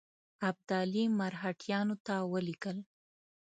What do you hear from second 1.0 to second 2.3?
مرهټیانو ته